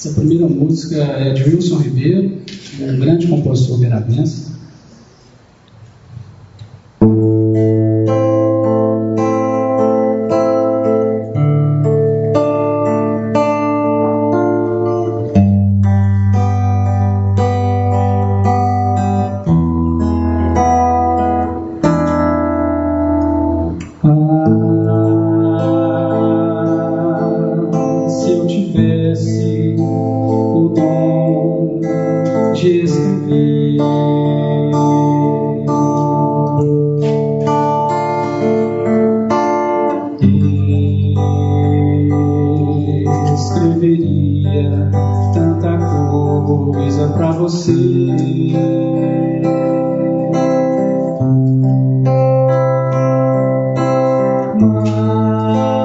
Essa 0.00 0.14
primeira 0.14 0.48
música 0.48 0.96
é 0.96 1.30
de 1.34 1.44
Wilson 1.44 1.76
Ribeiro, 1.76 2.40
um 2.80 2.98
grande 2.98 3.26
compositor 3.26 3.76
beirabense. 3.76 4.49
te. 32.60 32.84
Escreveria 43.34 44.90
tanta 45.32 45.78
coisa 46.46 47.08
pra 47.08 47.30
você. 47.32 47.72
Mas 54.60 55.79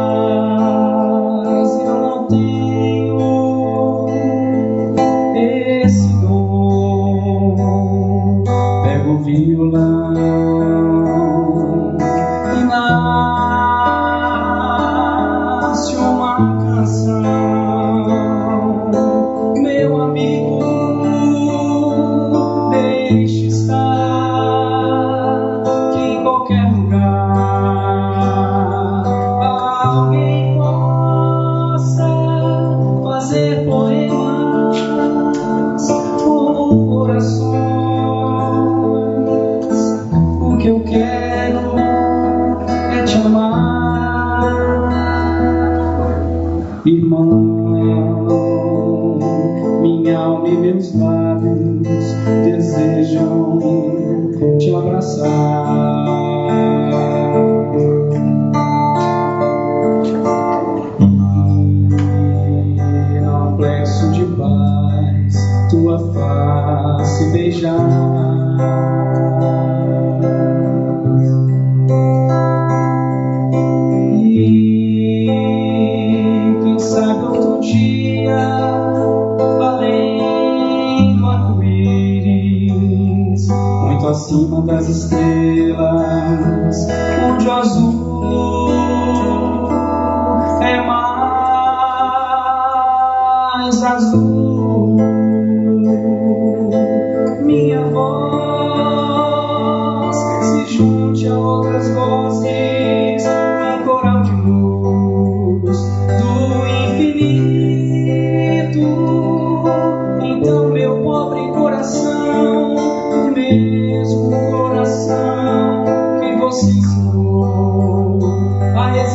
Irmão, 46.86 47.34
minha 49.82 50.20
alma 50.20 50.48
e 50.48 50.56
meus 50.56 50.94
lábios 50.94 52.14
desejam 52.44 53.58
te 54.60 54.76
abraçar. 54.76 56.06
E, 61.00 61.04
plexo 63.58 64.12
de 64.12 64.26
paz, 64.38 65.36
tua 65.72 65.98
face 66.14 67.32
beijar. 67.32 69.05
muito 83.96 84.08
acima 84.08 84.62
das 84.62 84.90
estrelas, 84.90 86.76
onde 87.32 87.48
o 87.48 87.52
azul 87.52 87.94
é 90.62 90.82
mais 90.86 91.44
azul. 93.84 94.65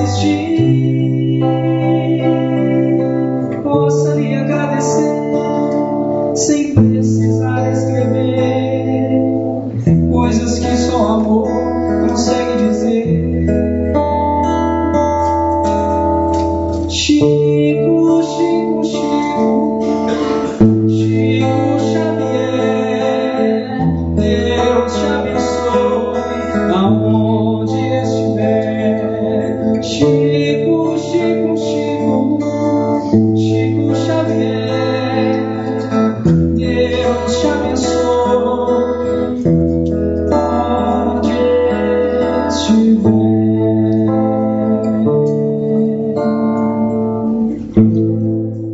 existir. 0.02 0.99